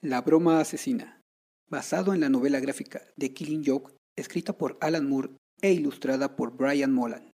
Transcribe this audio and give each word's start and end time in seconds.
La 0.00 0.20
broma 0.20 0.60
asesina, 0.60 1.20
basado 1.68 2.14
en 2.14 2.20
la 2.20 2.28
novela 2.28 2.60
gráfica 2.60 3.02
The 3.16 3.34
Killing 3.34 3.64
Joke, 3.66 3.94
escrita 4.14 4.56
por 4.56 4.78
Alan 4.80 5.08
Moore 5.08 5.30
e 5.60 5.72
ilustrada 5.72 6.36
por 6.36 6.56
Brian 6.56 6.94
Molan, 6.94 7.32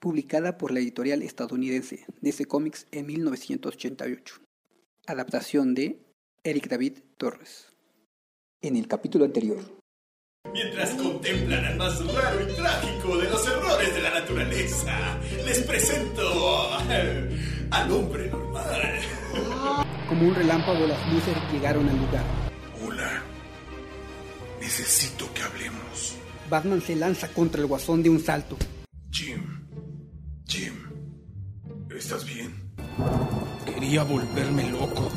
publicada 0.00 0.58
por 0.58 0.72
la 0.72 0.80
editorial 0.80 1.22
estadounidense 1.22 2.04
DC 2.20 2.46
Comics 2.46 2.88
en 2.90 3.06
1988. 3.06 4.40
Adaptación 5.06 5.76
de 5.76 6.02
Eric 6.42 6.66
David 6.68 6.98
Torres. 7.16 7.68
En 8.60 8.74
el 8.74 8.88
capítulo 8.88 9.24
anterior, 9.24 9.60
Mientras 10.52 10.94
contemplan 10.94 11.64
al 11.64 11.76
más 11.76 12.04
raro 12.12 12.40
y 12.42 12.54
trágico 12.56 13.18
de 13.18 13.30
los 13.30 13.46
errores 13.46 13.94
de 13.94 14.02
la 14.02 14.10
naturaleza, 14.10 15.20
les 15.44 15.62
presento 15.62 16.74
al 17.70 17.92
hombre 17.92 18.30
normal. 18.30 19.87
Como 20.08 20.26
un 20.26 20.34
relámpago 20.34 20.86
las 20.86 21.12
luces 21.12 21.36
llegaron 21.52 21.88
al 21.88 21.96
lugar. 21.96 22.24
Hola. 22.82 23.22
Necesito 24.60 25.32
que 25.34 25.42
hablemos. 25.42 26.16
Batman 26.48 26.80
se 26.80 26.96
lanza 26.96 27.28
contra 27.28 27.60
el 27.60 27.66
guasón 27.66 28.02
de 28.02 28.10
un 28.10 28.20
salto. 28.20 28.56
Jim. 29.10 29.68
Jim. 30.46 30.74
¿Estás 31.90 32.24
bien? 32.24 32.72
Quería 33.66 34.02
volverme 34.02 34.70
loco. 34.70 35.10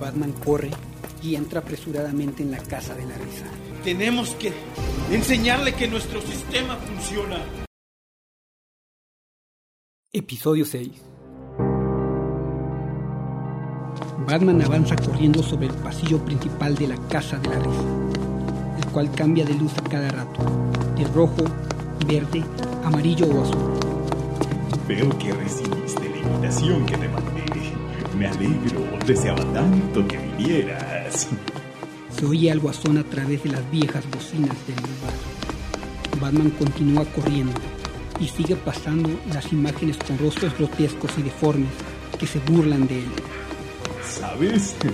Batman 0.00 0.32
corre 0.32 0.70
y 1.22 1.34
entra 1.34 1.60
apresuradamente 1.60 2.42
en 2.42 2.50
la 2.50 2.58
casa 2.58 2.94
de 2.94 3.04
la 3.04 3.16
risa. 3.16 3.46
Tenemos 3.84 4.30
que 4.34 4.52
enseñarle 5.10 5.74
que 5.74 5.86
nuestro 5.86 6.20
sistema 6.22 6.76
funciona. 6.76 7.38
Episodio 10.12 10.64
6 10.64 11.13
Batman 14.26 14.62
avanza 14.62 14.96
corriendo 14.96 15.42
sobre 15.42 15.66
el 15.66 15.74
pasillo 15.74 16.18
principal 16.24 16.74
de 16.76 16.88
la 16.88 16.96
casa 17.08 17.38
de 17.38 17.48
la 17.50 17.58
risa, 17.58 18.78
el 18.78 18.86
cual 18.86 19.10
cambia 19.10 19.44
de 19.44 19.54
luz 19.54 19.72
a 19.76 19.82
cada 19.82 20.10
rato, 20.10 20.40
de 20.96 21.04
rojo, 21.08 21.44
verde, 22.06 22.42
amarillo 22.84 23.26
o 23.26 23.42
azul. 23.42 23.58
Veo 24.88 25.18
que 25.18 25.32
recibiste 25.32 26.08
la 26.08 26.16
invitación 26.16 26.86
que 26.86 26.96
te 26.96 27.08
mandé. 27.08 27.44
Me 28.18 28.26
alegro, 28.26 28.80
deseaba 29.06 29.44
tanto 29.52 30.06
que 30.06 30.16
vinieras. 30.16 31.28
Se 32.10 32.24
oye 32.24 32.50
al 32.50 32.60
guasón 32.60 32.96
a 32.96 33.04
través 33.04 33.42
de 33.42 33.50
las 33.50 33.70
viejas 33.70 34.04
bocinas 34.10 34.56
del 34.66 34.76
lugar. 34.76 35.14
Batman 36.20 36.50
continúa 36.50 37.04
corriendo 37.06 37.60
y 38.20 38.28
sigue 38.28 38.56
pasando 38.56 39.10
las 39.32 39.52
imágenes 39.52 39.98
con 39.98 40.16
rostros 40.16 40.56
grotescos 40.56 41.10
y 41.18 41.22
deformes 41.22 41.70
que 42.18 42.26
se 42.26 42.38
burlan 42.38 42.86
de 42.86 43.00
él. 43.00 43.10
¿Sabes? 44.08 44.74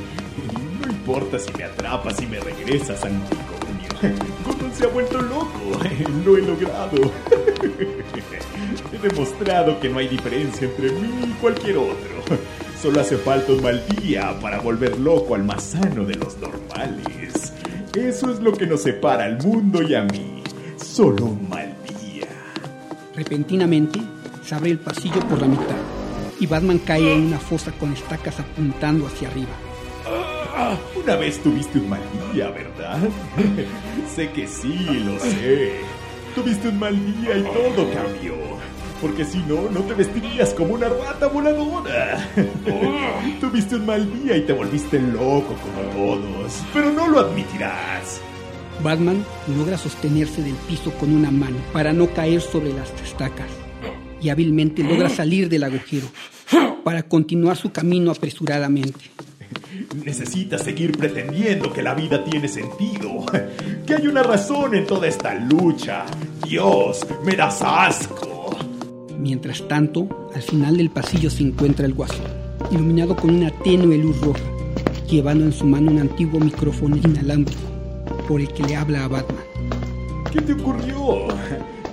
No 0.80 0.88
importa 0.88 1.38
si 1.38 1.52
me 1.58 1.64
atrapas 1.64 2.20
y 2.22 2.26
me 2.26 2.40
regresas 2.40 3.02
manicomio. 3.04 4.16
Gordon 4.46 4.72
se 4.72 4.84
ha 4.84 4.88
vuelto 4.88 5.20
loco. 5.20 5.60
Lo 6.24 6.36
he 6.36 6.42
logrado. 6.42 6.96
He 8.92 8.98
demostrado 8.98 9.78
que 9.78 9.88
no 9.88 9.98
hay 9.98 10.08
diferencia 10.08 10.66
entre 10.66 10.90
mí 10.92 11.10
y 11.24 11.32
cualquier 11.40 11.76
otro. 11.76 12.38
Solo 12.80 13.00
hace 13.00 13.16
falta 13.18 13.52
un 13.52 13.62
mal 13.62 13.82
día 14.00 14.38
para 14.40 14.60
volver 14.60 14.98
loco 14.98 15.34
al 15.34 15.44
más 15.44 15.64
sano 15.64 16.04
de 16.04 16.14
los 16.14 16.38
normales. 16.38 17.52
Eso 17.94 18.30
es 18.30 18.40
lo 18.40 18.52
que 18.52 18.66
nos 18.66 18.82
separa 18.82 19.24
al 19.24 19.42
mundo 19.42 19.82
y 19.82 19.94
a 19.94 20.04
mí. 20.04 20.42
Solo 20.76 21.26
un 21.26 21.48
mal 21.48 21.74
día. 22.00 22.28
Repentinamente 23.14 24.00
se 24.44 24.54
abre 24.54 24.70
el 24.70 24.78
pasillo 24.78 25.20
por 25.28 25.40
la 25.40 25.48
mitad 25.48 25.99
y 26.40 26.46
Batman 26.46 26.78
cae 26.78 27.12
en 27.14 27.26
una 27.26 27.38
fosa 27.38 27.70
con 27.72 27.92
estacas 27.92 28.40
apuntando 28.40 29.06
hacia 29.06 29.28
arriba. 29.28 29.52
Ah, 30.56 30.76
Una 31.00 31.16
vez 31.16 31.38
tuviste 31.42 31.78
un 31.78 31.88
mal 31.88 32.00
día, 32.32 32.50
¿verdad? 32.50 32.98
sé 34.14 34.30
que 34.30 34.46
sí, 34.46 34.86
lo 35.04 35.18
sé. 35.20 35.76
Tuviste 36.34 36.68
un 36.68 36.78
mal 36.78 36.96
día 37.20 37.36
y 37.38 37.42
todo 37.42 37.90
cambió. 37.92 38.34
Porque 39.00 39.24
si 39.24 39.38
no, 39.38 39.70
no 39.70 39.80
te 39.80 39.94
vestirías 39.94 40.52
como 40.52 40.74
una 40.74 40.88
rata 40.88 41.28
voladora. 41.28 42.28
Tuviste 43.40 43.76
un 43.76 43.86
mal 43.86 44.22
día 44.22 44.36
y 44.36 44.42
te 44.42 44.52
volviste 44.52 44.98
loco 45.00 45.54
como 45.56 46.18
todos. 46.18 46.62
Pero 46.74 46.92
no 46.92 47.08
lo 47.08 47.20
admitirás. 47.20 48.20
Batman 48.82 49.24
logra 49.56 49.76
sostenerse 49.78 50.42
del 50.42 50.54
piso 50.54 50.90
con 50.92 51.14
una 51.14 51.30
mano 51.30 51.56
para 51.72 51.92
no 51.92 52.08
caer 52.08 52.40
sobre 52.40 52.72
las 52.72 52.90
estacas 53.02 53.59
y 54.20 54.28
hábilmente 54.28 54.82
logra 54.82 55.08
salir 55.08 55.48
del 55.48 55.64
agujero 55.64 56.06
para 56.84 57.02
continuar 57.02 57.56
su 57.56 57.70
camino 57.70 58.10
apresuradamente. 58.10 59.10
Necesitas 60.04 60.62
seguir 60.62 60.96
pretendiendo 60.96 61.72
que 61.72 61.82
la 61.82 61.94
vida 61.94 62.24
tiene 62.24 62.48
sentido. 62.48 63.24
Que 63.86 63.94
hay 63.94 64.06
una 64.06 64.22
razón 64.22 64.74
en 64.74 64.86
toda 64.86 65.08
esta 65.08 65.34
lucha. 65.34 66.04
Dios, 66.46 67.06
me 67.24 67.34
das 67.34 67.60
asco. 67.62 68.56
Mientras 69.18 69.66
tanto, 69.68 70.30
al 70.34 70.42
final 70.42 70.76
del 70.76 70.90
pasillo 70.90 71.28
se 71.28 71.42
encuentra 71.42 71.86
el 71.86 71.94
guasón, 71.94 72.26
iluminado 72.70 73.16
con 73.16 73.34
una 73.34 73.50
tenue 73.62 73.98
luz 73.98 74.18
roja, 74.20 74.40
llevando 75.08 75.44
en 75.44 75.52
su 75.52 75.66
mano 75.66 75.90
un 75.90 75.98
antiguo 75.98 76.40
micrófono 76.40 76.96
inalámbrico 76.96 77.60
por 78.26 78.40
el 78.40 78.48
que 78.48 78.62
le 78.62 78.76
habla 78.76 79.04
a 79.04 79.08
Batman. 79.08 79.44
¿Qué 80.32 80.40
te 80.40 80.52
ocurrió? 80.52 81.26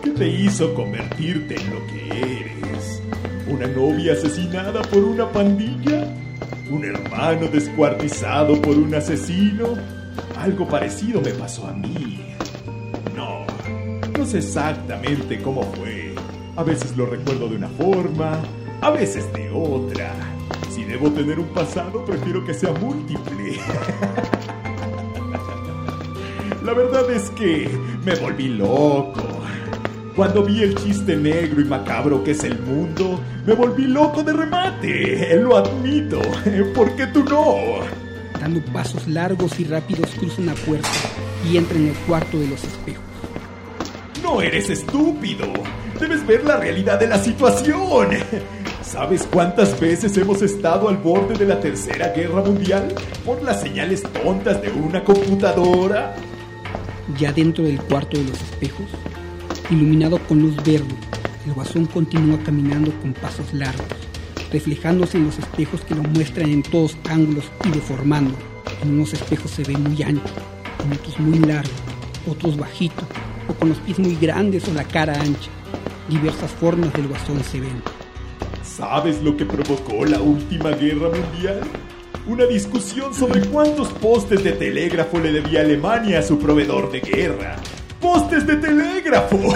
¿Qué 0.03 0.11
te 0.11 0.27
hizo 0.27 0.73
convertirte 0.73 1.55
en 1.55 1.69
lo 1.73 1.87
que 1.87 2.07
eres? 2.41 3.01
¿Una 3.47 3.67
novia 3.67 4.13
asesinada 4.13 4.81
por 4.83 5.03
una 5.03 5.31
pandilla? 5.31 6.13
¿Un 6.69 6.83
hermano 6.83 7.47
descuartizado 7.47 8.61
por 8.61 8.77
un 8.77 8.93
asesino? 8.93 9.75
Algo 10.37 10.67
parecido 10.67 11.21
me 11.21 11.31
pasó 11.31 11.67
a 11.67 11.73
mí. 11.73 12.19
No, 13.15 13.45
no 14.17 14.25
sé 14.25 14.39
exactamente 14.39 15.41
cómo 15.41 15.63
fue. 15.63 16.13
A 16.55 16.63
veces 16.63 16.95
lo 16.97 17.05
recuerdo 17.05 17.47
de 17.49 17.55
una 17.55 17.69
forma, 17.69 18.41
a 18.81 18.89
veces 18.91 19.31
de 19.33 19.49
otra. 19.49 20.13
Si 20.69 20.83
debo 20.83 21.09
tener 21.11 21.39
un 21.39 21.47
pasado, 21.47 22.03
prefiero 22.05 22.43
que 22.45 22.53
sea 22.53 22.71
múltiple. 22.73 23.59
La 26.63 26.73
verdad 26.73 27.09
es 27.11 27.29
que 27.31 27.69
me 28.03 28.15
volví 28.15 28.49
loco. 28.49 29.36
Cuando 30.17 30.43
vi 30.43 30.63
el 30.63 30.73
chiste 30.73 31.15
negro 31.15 31.61
y 31.61 31.65
macabro 31.65 32.23
que 32.23 32.31
es 32.31 32.43
el 32.43 32.57
mundo, 32.59 33.21
me 33.45 33.53
volví 33.53 33.83
loco 33.83 34.23
de 34.23 34.33
remate. 34.33 35.35
Lo 35.35 35.55
admito. 35.55 36.19
¿Por 36.73 36.95
qué 36.95 37.05
tú 37.05 37.23
no? 37.23 37.85
Dando 38.41 38.59
pasos 38.73 39.07
largos 39.07 39.59
y 39.59 39.65
rápidos 39.65 40.09
cruza 40.15 40.41
una 40.41 40.55
puerta 40.55 40.89
y 41.47 41.57
entra 41.57 41.77
en 41.77 41.89
el 41.89 41.93
cuarto 42.07 42.39
de 42.39 42.47
los 42.47 42.63
espejos. 42.63 43.03
No 44.23 44.41
eres 44.41 44.71
estúpido. 44.71 45.53
Debes 45.99 46.25
ver 46.25 46.43
la 46.45 46.57
realidad 46.57 46.99
de 46.99 47.05
la 47.05 47.19
situación. 47.19 48.07
¿Sabes 48.81 49.27
cuántas 49.31 49.79
veces 49.79 50.17
hemos 50.17 50.41
estado 50.41 50.89
al 50.89 50.97
borde 50.97 51.35
de 51.35 51.45
la 51.45 51.59
Tercera 51.59 52.07
Guerra 52.07 52.41
Mundial 52.41 52.91
por 53.23 53.43
las 53.43 53.61
señales 53.61 54.01
tontas 54.01 54.63
de 54.63 54.71
una 54.71 55.03
computadora? 55.03 56.15
Ya 57.19 57.31
dentro 57.31 57.63
del 57.63 57.79
cuarto 57.81 58.17
de 58.17 58.23
los 58.23 58.41
espejos, 58.41 58.87
iluminado 59.69 60.17
con 60.27 60.41
luz 60.41 60.55
verde, 60.57 60.95
el 61.45 61.53
guasón 61.53 61.85
continúa 61.85 62.39
caminando 62.39 62.91
con 63.01 63.13
pasos 63.13 63.53
largos, 63.53 63.85
reflejándose 64.51 65.17
en 65.17 65.25
los 65.25 65.39
espejos 65.39 65.81
que 65.81 65.95
lo 65.95 66.03
muestran 66.03 66.49
en 66.49 66.63
todos 66.63 66.97
ángulos 67.09 67.45
y 67.65 67.69
deformando. 67.69 68.35
En 68.81 68.93
unos 68.93 69.13
espejos 69.13 69.51
se 69.51 69.63
ve 69.63 69.77
muy 69.77 70.01
ancho, 70.03 70.33
en 70.85 70.93
otros 70.93 71.19
muy 71.19 71.39
largo, 71.39 71.71
otros 72.29 72.57
bajito, 72.57 73.03
o 73.47 73.53
con 73.53 73.69
los 73.69 73.77
pies 73.79 73.99
muy 73.99 74.15
grandes 74.15 74.67
o 74.67 74.73
la 74.73 74.83
cara 74.83 75.13
ancha. 75.19 75.49
Diversas 76.09 76.51
formas 76.51 76.93
del 76.93 77.07
guasón 77.07 77.43
se 77.43 77.59
ven. 77.59 77.81
¿Sabes 78.63 79.21
lo 79.23 79.35
que 79.35 79.45
provocó 79.45 80.05
la 80.05 80.21
última 80.21 80.71
guerra 80.71 81.09
mundial? 81.09 81.61
Una 82.25 82.45
discusión 82.45 83.13
sobre 83.13 83.41
cuántos 83.41 83.89
postes 83.89 84.43
de 84.43 84.51
telégrafo 84.51 85.19
le 85.19 85.31
debía 85.31 85.61
Alemania 85.61 86.19
a 86.19 86.23
su 86.23 86.37
proveedor 86.37 86.91
de 86.91 86.99
guerra. 86.99 87.55
¡Postes 88.01 88.45
de 88.45 88.55
telégrafo! 88.57 89.37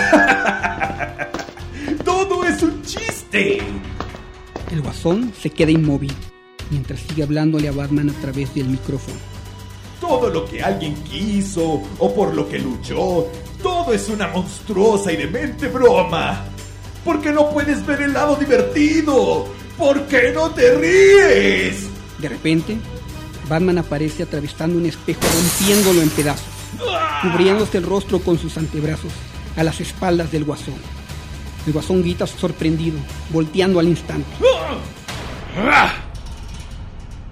¡Todo 2.06 2.46
es 2.46 2.64
un 2.64 2.82
chiste! 2.84 3.60
El 4.72 4.82
guasón 4.82 5.34
se 5.40 5.50
queda 5.50 5.72
inmóvil, 5.72 6.14
mientras 6.70 7.00
sigue 7.02 7.24
hablándole 7.24 7.68
a 7.68 7.72
Batman 7.72 8.10
a 8.10 8.22
través 8.22 8.54
del 8.56 8.68
micrófono. 8.68 9.18
Todo 10.00 10.30
lo 10.30 10.46
que 10.46 10.64
alguien 10.64 10.96
quiso 11.04 11.84
o 12.00 12.16
por 12.16 12.34
lo 12.34 12.48
que 12.50 12.58
luchó, 12.58 13.28
todo 13.62 13.94
es 13.94 14.10
una 14.10 14.28
monstruosa 14.28 15.12
y 15.12 15.18
demente 15.18 15.68
broma. 15.68 16.46
¿Por 17.06 17.22
qué 17.22 17.32
no 17.32 17.50
puedes 17.50 17.86
ver 17.86 18.02
el 18.02 18.14
lado 18.14 18.36
divertido? 18.36 19.48
¿Por 19.78 20.02
qué 20.08 20.32
no 20.34 20.52
te 20.52 20.76
ríes? 20.76 21.88
De 22.20 22.30
repente, 22.30 22.78
Batman 23.50 23.80
aparece 23.80 24.24
atravesando 24.24 24.78
un 24.78 24.86
espejo 24.86 25.22
rompiéndolo 25.22 26.02
en 26.02 26.10
pedazos, 26.10 26.51
cubriéndose 27.22 27.78
el 27.78 27.86
rostro 27.86 28.20
con 28.20 28.38
sus 28.38 28.58
antebrazos 28.58 29.12
a 29.58 29.64
las 29.64 29.80
espaldas 29.82 30.32
del 30.32 30.46
guasón. 30.46 30.76
El 31.66 31.74
guasón 31.74 32.02
grita 32.02 32.26
sorprendido, 32.26 32.98
volteando 33.30 33.80
al 33.80 33.88
instante. 33.88 34.30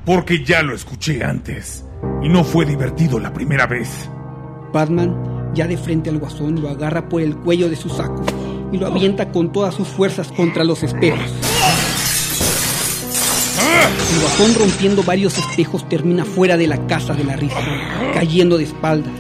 Porque 0.06 0.44
ya 0.44 0.62
lo 0.62 0.76
escuché 0.76 1.24
antes. 1.24 1.86
Y 2.22 2.30
no 2.30 2.44
fue 2.44 2.66
divertido 2.66 3.20
la 3.20 3.34
primera 3.34 3.66
vez. 3.66 4.10
Batman, 4.72 5.52
ya 5.54 5.68
de 5.68 5.78
frente 5.78 6.10
al 6.10 6.20
guasón, 6.20 6.62
lo 6.62 6.70
agarra 6.70 7.10
por 7.10 7.22
el 7.22 7.36
cuello 7.36 7.70
de 7.70 7.76
su 7.76 7.90
saco 7.90 8.24
y 8.72 8.78
lo 8.78 8.88
avienta 8.88 9.32
con 9.32 9.52
todas 9.52 9.74
sus 9.74 9.88
fuerzas 9.88 10.32
contra 10.32 10.64
los 10.64 10.84
espejos. 10.84 11.20
El 14.14 14.22
guasón 14.22 14.56
rompiendo 14.56 15.04
varios 15.04 15.38
espejos 15.38 15.88
termina 15.90 16.26
fuera 16.26 16.58
de 16.58 16.68
la 16.68 16.88
casa 16.88 17.14
de 17.14 17.24
la 17.24 17.36
risa, 17.36 17.60
cayendo 18.14 18.58
de 18.58 18.66
espaldas. 18.66 19.12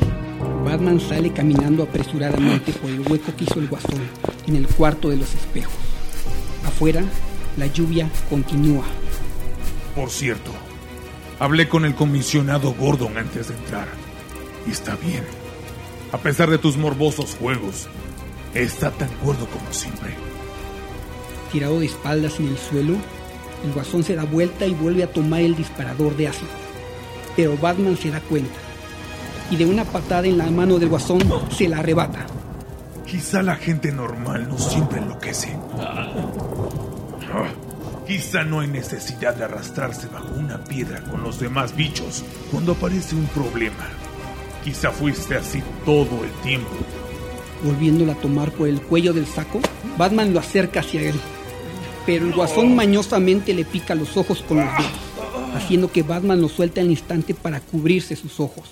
Batman 0.69 0.99
sale 0.99 1.33
caminando 1.33 1.81
apresuradamente 1.81 2.71
por 2.73 2.91
el 2.91 2.99
hueco 2.99 3.35
que 3.35 3.43
hizo 3.43 3.59
el 3.59 3.67
guasón 3.67 4.01
en 4.45 4.55
el 4.55 4.67
cuarto 4.67 5.09
de 5.09 5.17
los 5.17 5.33
espejos. 5.33 5.73
Afuera, 6.63 7.03
la 7.57 7.65
lluvia 7.65 8.07
continúa. 8.29 8.83
Por 9.95 10.11
cierto, 10.11 10.51
hablé 11.39 11.67
con 11.67 11.85
el 11.85 11.95
comisionado 11.95 12.75
Gordon 12.75 13.17
antes 13.17 13.47
de 13.47 13.55
entrar. 13.55 13.87
Y 14.67 14.69
está 14.69 14.95
bien. 14.97 15.23
A 16.11 16.19
pesar 16.19 16.51
de 16.51 16.59
tus 16.59 16.77
morbosos 16.77 17.35
juegos, 17.39 17.87
está 18.53 18.91
tan 18.91 19.09
cuerdo 19.23 19.47
como 19.47 19.73
siempre. 19.73 20.13
Tirado 21.51 21.79
de 21.79 21.87
espaldas 21.87 22.39
en 22.39 22.47
el 22.47 22.57
suelo, 22.59 22.93
el 23.65 23.73
guasón 23.73 24.03
se 24.03 24.13
da 24.13 24.23
vuelta 24.23 24.67
y 24.67 24.75
vuelve 24.75 25.01
a 25.01 25.11
tomar 25.11 25.41
el 25.41 25.55
disparador 25.55 26.15
de 26.15 26.27
ácido. 26.27 26.51
Pero 27.35 27.57
Batman 27.57 27.97
se 27.97 28.11
da 28.11 28.21
cuenta. 28.21 28.68
Y 29.51 29.55
de 29.55 29.65
una 29.65 29.83
patada 29.83 30.27
en 30.27 30.37
la 30.37 30.49
mano 30.51 30.77
del 30.77 30.89
guasón 30.89 31.21
se 31.51 31.67
la 31.67 31.79
arrebata. 31.79 32.27
Quizá 33.05 33.41
la 33.41 33.55
gente 33.55 33.91
normal 33.91 34.47
no 34.47 34.57
siempre 34.57 34.99
enloquece. 34.99 35.57
Quizá 38.05 38.43
no 38.43 38.59
hay 38.59 38.67
necesidad 38.67 39.35
de 39.35 39.43
arrastrarse 39.43 40.07
bajo 40.07 40.33
una 40.35 40.63
piedra 40.63 41.01
con 41.01 41.23
los 41.23 41.39
demás 41.39 41.75
bichos 41.75 42.23
cuando 42.51 42.71
aparece 42.71 43.15
un 43.15 43.25
problema. 43.27 43.87
Quizá 44.63 44.91
fuiste 44.91 45.35
así 45.35 45.61
todo 45.85 46.23
el 46.23 46.31
tiempo. 46.43 46.75
Volviéndola 47.63 48.13
a 48.13 48.15
tomar 48.15 48.51
por 48.51 48.67
el 48.67 48.81
cuello 48.81 49.13
del 49.13 49.25
saco, 49.25 49.59
Batman 49.97 50.33
lo 50.33 50.39
acerca 50.39 50.79
hacia 50.79 51.01
él. 51.01 51.15
Pero 52.05 52.25
el 52.25 52.33
guasón 52.33 52.75
mañosamente 52.75 53.53
le 53.53 53.65
pica 53.65 53.93
los 53.95 54.17
ojos 54.17 54.41
con 54.41 54.57
los 54.57 54.77
dedos, 54.77 55.55
haciendo 55.55 55.91
que 55.91 56.03
Batman 56.03 56.41
lo 56.41 56.49
suelte 56.49 56.81
al 56.81 56.89
instante 56.89 57.33
para 57.33 57.59
cubrirse 57.59 58.15
sus 58.15 58.39
ojos. 58.39 58.71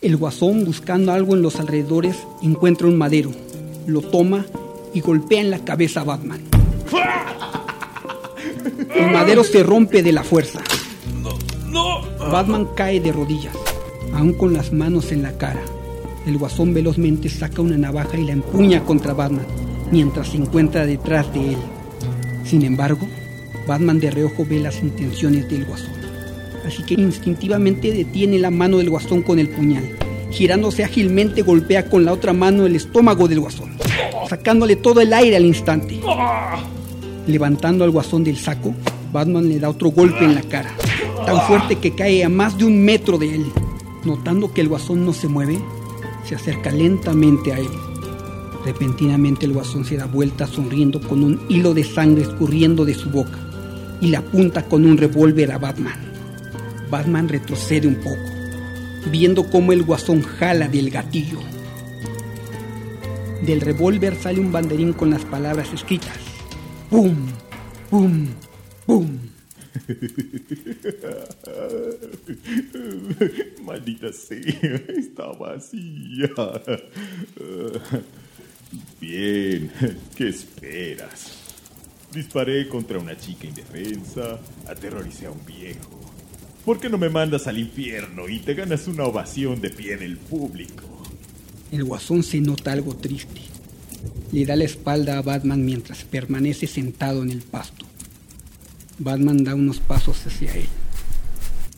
El 0.00 0.16
guasón, 0.16 0.64
buscando 0.64 1.12
algo 1.12 1.34
en 1.34 1.42
los 1.42 1.58
alrededores, 1.58 2.16
encuentra 2.42 2.86
un 2.86 2.96
madero, 2.96 3.32
lo 3.86 4.00
toma 4.00 4.46
y 4.94 5.00
golpea 5.00 5.40
en 5.40 5.50
la 5.50 5.64
cabeza 5.64 6.02
a 6.02 6.04
Batman. 6.04 6.40
El 8.94 9.10
madero 9.10 9.44
se 9.44 9.62
rompe 9.62 10.02
de 10.02 10.12
la 10.12 10.22
fuerza. 10.22 10.60
Batman 12.30 12.68
cae 12.76 13.00
de 13.00 13.12
rodillas, 13.12 13.56
aún 14.12 14.34
con 14.34 14.52
las 14.52 14.72
manos 14.72 15.12
en 15.12 15.22
la 15.22 15.36
cara. 15.36 15.62
El 16.26 16.36
guasón 16.36 16.74
velozmente 16.74 17.28
saca 17.28 17.62
una 17.62 17.76
navaja 17.78 18.18
y 18.18 18.24
la 18.24 18.32
empuña 18.32 18.84
contra 18.84 19.14
Batman, 19.14 19.46
mientras 19.90 20.28
se 20.28 20.36
encuentra 20.36 20.84
detrás 20.84 21.32
de 21.32 21.54
él. 21.54 21.58
Sin 22.44 22.62
embargo, 22.62 23.06
Batman 23.66 23.98
de 23.98 24.10
reojo 24.10 24.46
ve 24.48 24.60
las 24.60 24.82
intenciones 24.82 25.48
del 25.48 25.64
guasón, 25.64 25.92
así 26.68 26.82
que 26.84 26.94
instintivamente 26.94 27.92
detiene 27.92 28.38
la 28.38 28.50
mano 28.50 28.78
del 28.78 28.90
guasón 28.90 29.22
con 29.22 29.38
el 29.38 29.48
puñal. 29.48 29.84
Girándose 30.30 30.84
ágilmente 30.84 31.42
golpea 31.42 31.88
con 31.88 32.04
la 32.04 32.12
otra 32.12 32.32
mano 32.32 32.66
el 32.66 32.76
estómago 32.76 33.26
del 33.26 33.40
guasón, 33.40 33.70
sacándole 34.28 34.76
todo 34.76 35.00
el 35.00 35.12
aire 35.12 35.36
al 35.36 35.46
instante. 35.46 35.98
Levantando 37.26 37.84
al 37.84 37.90
guasón 37.90 38.24
del 38.24 38.36
saco, 38.36 38.74
Batman 39.12 39.48
le 39.48 39.58
da 39.58 39.70
otro 39.70 39.90
golpe 39.90 40.24
en 40.24 40.34
la 40.34 40.42
cara, 40.42 40.70
tan 41.24 41.40
fuerte 41.42 41.76
que 41.76 41.94
cae 41.94 42.22
a 42.24 42.28
más 42.28 42.58
de 42.58 42.66
un 42.66 42.78
metro 42.82 43.16
de 43.16 43.34
él. 43.34 43.46
Notando 44.04 44.52
que 44.52 44.60
el 44.60 44.68
guasón 44.68 45.04
no 45.04 45.14
se 45.14 45.28
mueve, 45.28 45.58
se 46.24 46.34
acerca 46.34 46.70
lentamente 46.70 47.52
a 47.52 47.58
él. 47.58 47.68
Repentinamente 48.66 49.46
el 49.46 49.54
guasón 49.54 49.86
se 49.86 49.96
da 49.96 50.04
vuelta 50.04 50.46
sonriendo 50.46 51.00
con 51.00 51.24
un 51.24 51.40
hilo 51.48 51.72
de 51.72 51.84
sangre 51.84 52.22
escurriendo 52.22 52.84
de 52.84 52.94
su 52.94 53.08
boca 53.08 53.38
y 54.00 54.08
le 54.08 54.18
apunta 54.18 54.62
con 54.66 54.84
un 54.84 54.98
revólver 54.98 55.52
a 55.52 55.58
Batman. 55.58 56.07
Batman 56.90 57.28
retrocede 57.28 57.86
un 57.86 57.96
poco, 57.96 58.16
viendo 59.10 59.48
cómo 59.50 59.72
el 59.72 59.82
guasón 59.82 60.22
jala 60.22 60.68
del 60.68 60.90
gatillo. 60.90 61.38
Del 63.44 63.60
revólver 63.60 64.16
sale 64.16 64.40
un 64.40 64.50
banderín 64.50 64.92
con 64.92 65.10
las 65.10 65.24
palabras 65.24 65.72
escritas 65.72 66.16
¡Pum! 66.90 67.14
¡Pum! 67.90 68.26
¡Pum! 68.86 69.18
Maldita 73.62 74.12
sea, 74.12 74.38
está 74.96 75.26
vacía. 75.32 76.30
Bien, 79.00 79.70
¿qué 80.16 80.28
esperas? 80.28 81.32
Disparé 82.12 82.68
contra 82.68 82.98
una 82.98 83.16
chica 83.18 83.46
indefensa, 83.46 84.38
aterroricé 84.66 85.26
a 85.26 85.30
un 85.30 85.44
viejo. 85.44 86.00
¿Por 86.68 86.80
qué 86.80 86.90
no 86.90 86.98
me 86.98 87.08
mandas 87.08 87.46
al 87.46 87.56
infierno 87.56 88.28
y 88.28 88.40
te 88.40 88.52
ganas 88.52 88.88
una 88.88 89.04
ovación 89.04 89.58
de 89.62 89.70
pie 89.70 89.94
en 89.94 90.02
el 90.02 90.18
público? 90.18 90.84
El 91.72 91.82
guasón 91.84 92.22
se 92.22 92.42
nota 92.42 92.72
algo 92.72 92.94
triste. 92.94 93.40
Le 94.32 94.44
da 94.44 94.54
la 94.54 94.64
espalda 94.64 95.16
a 95.16 95.22
Batman 95.22 95.64
mientras 95.64 96.04
permanece 96.04 96.66
sentado 96.66 97.22
en 97.22 97.30
el 97.30 97.40
pasto. 97.40 97.86
Batman 98.98 99.44
da 99.44 99.54
unos 99.54 99.80
pasos 99.80 100.26
hacia 100.26 100.52
él. 100.56 100.68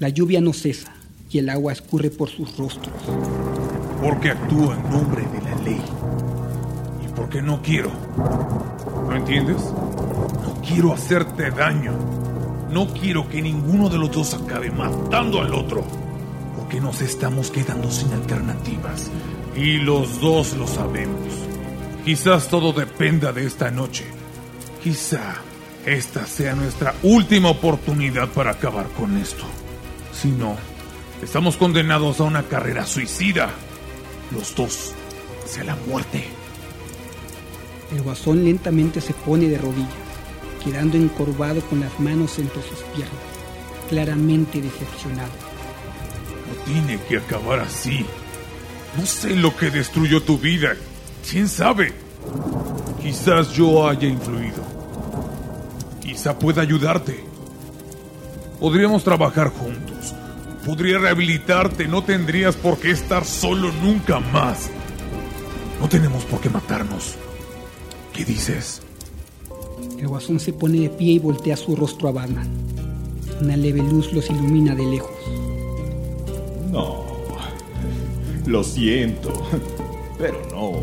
La 0.00 0.08
lluvia 0.08 0.40
no 0.40 0.52
cesa 0.52 0.92
y 1.30 1.38
el 1.38 1.50
agua 1.50 1.72
escurre 1.72 2.10
por 2.10 2.28
sus 2.28 2.56
rostros. 2.56 2.96
Porque 4.02 4.30
actúa 4.30 4.74
en 4.74 4.90
nombre 4.90 5.22
de 5.22 5.40
la 5.40 5.54
ley. 5.62 5.82
Y 7.06 7.12
porque 7.14 7.40
no 7.40 7.62
quiero. 7.62 7.92
¿No 9.06 9.14
entiendes? 9.14 9.62
No 9.62 10.60
quiero 10.66 10.92
hacerte 10.92 11.48
daño. 11.52 12.29
No 12.70 12.86
quiero 12.94 13.28
que 13.28 13.42
ninguno 13.42 13.88
de 13.88 13.98
los 13.98 14.12
dos 14.12 14.34
acabe 14.34 14.70
matando 14.70 15.40
al 15.40 15.52
otro. 15.54 15.84
Porque 16.56 16.80
nos 16.80 17.00
estamos 17.02 17.50
quedando 17.50 17.90
sin 17.90 18.12
alternativas. 18.12 19.10
Y 19.56 19.78
los 19.78 20.20
dos 20.20 20.56
lo 20.56 20.66
sabemos. 20.66 21.34
Quizás 22.04 22.48
todo 22.48 22.72
dependa 22.72 23.32
de 23.32 23.46
esta 23.46 23.70
noche. 23.70 24.04
Quizá 24.82 25.34
esta 25.84 26.26
sea 26.26 26.54
nuestra 26.54 26.94
última 27.02 27.50
oportunidad 27.50 28.28
para 28.28 28.52
acabar 28.52 28.86
con 28.90 29.16
esto. 29.16 29.44
Si 30.12 30.28
no, 30.28 30.56
estamos 31.22 31.56
condenados 31.56 32.20
a 32.20 32.24
una 32.24 32.44
carrera 32.44 32.86
suicida. 32.86 33.50
Los 34.30 34.54
dos 34.54 34.94
hacia 35.44 35.64
la 35.64 35.76
muerte. 35.88 36.24
El 37.92 38.02
guasón 38.02 38.44
lentamente 38.44 39.00
se 39.00 39.12
pone 39.12 39.48
de 39.48 39.58
rodillas, 39.58 39.90
quedando 40.64 40.96
encorvado 40.96 41.60
con 41.62 41.80
las 41.80 41.98
manos 42.00 42.38
entre 42.38 42.62
sus 42.62 42.78
piernas, 42.94 43.14
claramente 43.88 44.60
decepcionado. 44.60 45.30
No 46.48 46.72
tiene 46.72 46.98
que 47.08 47.18
acabar 47.18 47.60
así. 47.60 48.04
No 48.96 49.06
sé 49.06 49.36
lo 49.36 49.56
que 49.56 49.70
destruyó 49.70 50.22
tu 50.22 50.38
vida. 50.38 50.74
¿Quién 51.28 51.48
sabe? 51.48 51.92
Quizás 53.00 53.52
yo 53.52 53.88
haya 53.88 54.08
influido. 54.08 54.64
Quizá 56.00 56.38
pueda 56.38 56.62
ayudarte. 56.62 57.24
Podríamos 58.58 59.04
trabajar 59.04 59.50
juntos. 59.50 60.14
Podría 60.66 60.98
rehabilitarte. 60.98 61.86
No 61.86 62.02
tendrías 62.02 62.56
por 62.56 62.78
qué 62.78 62.90
estar 62.90 63.24
solo 63.24 63.70
nunca 63.82 64.20
más. 64.20 64.70
No 65.80 65.88
tenemos 65.88 66.24
por 66.24 66.40
qué 66.40 66.50
matarnos. 66.50 67.14
¿Qué 68.12 68.24
dices? 68.24 68.82
El 70.00 70.08
guasón 70.08 70.40
se 70.40 70.54
pone 70.54 70.80
de 70.80 70.88
pie 70.88 71.12
y 71.12 71.18
voltea 71.18 71.56
su 71.58 71.76
rostro 71.76 72.08
a 72.08 72.12
Batman. 72.12 72.48
Una 73.42 73.54
leve 73.54 73.82
luz 73.82 74.10
los 74.14 74.30
ilumina 74.30 74.74
de 74.74 74.86
lejos. 74.86 75.10
No. 76.72 77.04
Lo 78.46 78.64
siento. 78.64 79.30
Pero 80.18 80.40
no. 80.50 80.80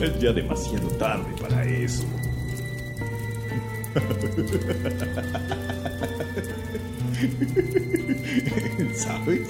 Es 0.00 0.20
ya 0.20 0.32
demasiado 0.32 0.86
tarde 0.90 1.26
para 1.40 1.64
eso. 1.64 2.04
¿Sabes? 8.94 9.48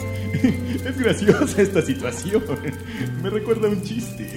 Es 0.85 0.99
graciosa 0.99 1.61
esta 1.61 1.83
situación. 1.83 2.43
Me 3.23 3.29
recuerda 3.29 3.69
un 3.69 3.83
chiste. 3.83 4.31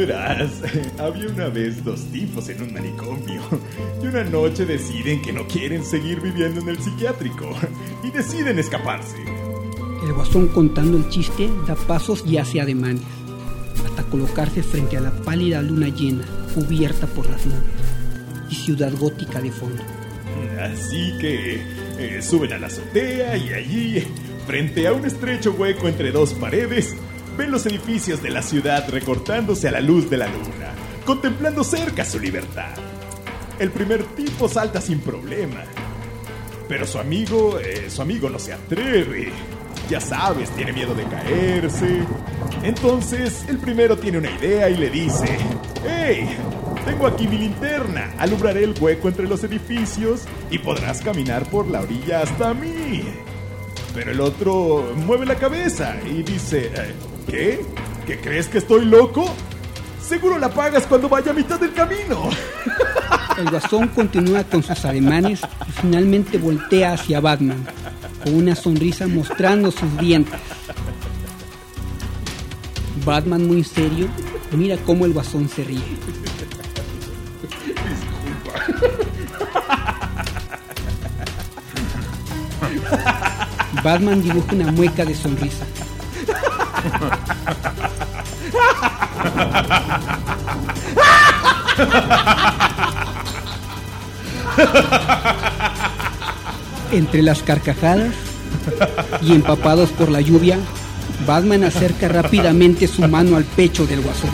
Verás, 0.00 0.62
había 0.98 1.28
una 1.28 1.48
vez 1.48 1.84
dos 1.84 2.00
tipos 2.06 2.48
en 2.48 2.62
un 2.62 2.72
manicomio 2.72 3.42
y 4.02 4.06
una 4.06 4.24
noche 4.24 4.64
deciden 4.64 5.20
que 5.20 5.30
no 5.30 5.46
quieren 5.46 5.84
seguir 5.84 6.22
viviendo 6.22 6.62
en 6.62 6.70
el 6.70 6.78
psiquiátrico 6.78 7.50
y 8.02 8.10
deciden 8.10 8.58
escaparse. 8.58 9.18
El 10.02 10.14
guasón 10.14 10.48
contando 10.48 10.96
el 10.96 11.06
chiste 11.10 11.50
da 11.66 11.74
pasos 11.74 12.24
y 12.26 12.38
hace 12.38 12.62
ademanes, 12.62 13.02
hasta 13.84 14.02
colocarse 14.04 14.62
frente 14.62 14.96
a 14.96 15.00
la 15.02 15.10
pálida 15.10 15.60
luna 15.60 15.88
llena, 15.88 16.24
cubierta 16.54 17.06
por 17.06 17.28
las 17.28 17.44
nubes, 17.44 17.60
y 18.48 18.54
ciudad 18.54 18.92
gótica 18.98 19.38
de 19.42 19.52
fondo. 19.52 19.82
Así 20.62 21.12
que 21.20 21.60
Eh, 21.98 22.22
suben 22.22 22.54
a 22.54 22.58
la 22.58 22.68
azotea 22.68 23.36
y 23.36 23.52
allí, 23.52 24.02
frente 24.46 24.86
a 24.86 24.94
un 24.94 25.04
estrecho 25.04 25.52
hueco 25.52 25.86
entre 25.86 26.10
dos 26.10 26.32
paredes, 26.32 26.94
ven 27.40 27.50
los 27.50 27.64
edificios 27.64 28.22
de 28.22 28.28
la 28.28 28.42
ciudad 28.42 28.86
recortándose 28.90 29.66
a 29.66 29.70
la 29.70 29.80
luz 29.80 30.10
de 30.10 30.18
la 30.18 30.26
luna, 30.26 30.74
contemplando 31.06 31.64
cerca 31.64 32.04
su 32.04 32.20
libertad. 32.20 32.74
El 33.58 33.70
primer 33.70 34.04
tipo 34.14 34.46
salta 34.46 34.78
sin 34.78 35.00
problema, 35.00 35.64
pero 36.68 36.86
su 36.86 36.98
amigo, 36.98 37.58
eh, 37.58 37.88
su 37.88 38.02
amigo 38.02 38.28
no 38.28 38.38
se 38.38 38.52
atreve. 38.52 39.32
Ya 39.88 40.02
sabes, 40.02 40.50
tiene 40.50 40.74
miedo 40.74 40.94
de 40.94 41.04
caerse. 41.04 42.02
Entonces, 42.62 43.46
el 43.48 43.56
primero 43.56 43.96
tiene 43.96 44.18
una 44.18 44.30
idea 44.32 44.68
y 44.68 44.76
le 44.76 44.90
dice, 44.90 45.38
¡Hey! 45.82 46.36
Tengo 46.84 47.06
aquí 47.06 47.26
mi 47.26 47.38
linterna. 47.38 48.12
Alumbraré 48.18 48.64
el 48.64 48.74
hueco 48.78 49.08
entre 49.08 49.26
los 49.26 49.42
edificios 49.44 50.24
y 50.50 50.58
podrás 50.58 51.00
caminar 51.00 51.48
por 51.48 51.66
la 51.68 51.80
orilla 51.80 52.20
hasta 52.20 52.52
mí. 52.52 53.02
Pero 53.94 54.12
el 54.12 54.20
otro 54.20 54.92
mueve 54.94 55.24
la 55.24 55.36
cabeza 55.36 55.96
y 56.06 56.22
dice, 56.22 56.70
eh, 56.74 56.94
¿qué? 57.26 57.64
¿Qué 58.06 58.20
crees 58.20 58.48
que 58.48 58.58
estoy 58.58 58.84
loco? 58.84 59.32
Seguro 60.02 60.38
la 60.38 60.48
pagas 60.48 60.86
cuando 60.86 61.08
vaya 61.08 61.30
a 61.30 61.34
mitad 61.34 61.60
del 61.60 61.72
camino. 61.72 62.30
El 63.38 63.48
guasón 63.50 63.88
continúa 63.88 64.44
con 64.44 64.62
sus 64.62 64.84
ademanes 64.84 65.40
y 65.68 65.72
finalmente 65.72 66.36
voltea 66.38 66.94
hacia 66.94 67.20
Batman, 67.20 67.64
con 68.24 68.34
una 68.34 68.54
sonrisa 68.54 69.06
mostrando 69.06 69.70
sus 69.70 69.96
dientes. 69.98 70.40
Batman 73.04 73.46
muy 73.46 73.64
serio 73.64 74.08
mira 74.56 74.76
cómo 74.78 75.06
el 75.06 75.12
guasón 75.12 75.48
se 75.48 75.64
ríe. 75.64 75.80
Batman 83.82 84.22
dibuja 84.22 84.54
una 84.54 84.72
mueca 84.72 85.04
de 85.04 85.14
sonrisa. 85.14 85.64
Entre 96.92 97.22
las 97.22 97.42
carcajadas 97.42 98.14
y 99.22 99.32
empapados 99.34 99.90
por 99.90 100.10
la 100.10 100.20
lluvia, 100.20 100.58
Batman 101.26 101.64
acerca 101.64 102.08
rápidamente 102.08 102.86
su 102.88 103.06
mano 103.06 103.36
al 103.36 103.44
pecho 103.44 103.86
del 103.86 104.00
guasón. 104.00 104.30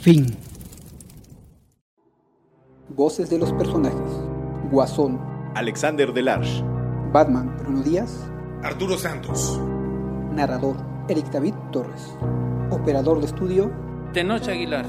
Fin. 0.00 0.45
Voces 2.96 3.28
de 3.28 3.36
los 3.36 3.52
personajes. 3.52 4.00
Guasón. 4.70 5.20
Alexander 5.54 6.14
Delarge. 6.14 6.64
Batman. 7.12 7.54
Bruno 7.58 7.82
Díaz. 7.82 8.26
Arturo 8.62 8.96
Santos. 8.96 9.60
Narrador. 10.32 10.76
Eric 11.06 11.26
David 11.26 11.52
Torres. 11.72 12.16
Operador 12.70 13.20
de 13.20 13.26
estudio. 13.26 13.70
Tenoch 14.14 14.48
Aguilar. 14.48 14.86